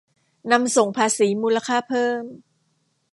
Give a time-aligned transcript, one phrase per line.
[0.51, 2.23] นำส่งภาษีมูลค่าเพิ่ม